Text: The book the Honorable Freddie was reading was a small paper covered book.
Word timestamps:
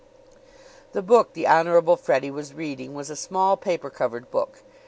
The 0.93 1.03
book 1.03 1.33
the 1.33 1.45
Honorable 1.45 1.95
Freddie 1.95 2.31
was 2.31 2.55
reading 2.55 2.95
was 2.95 3.11
a 3.11 3.15
small 3.15 3.55
paper 3.55 3.91
covered 3.91 4.31
book. 4.31 4.63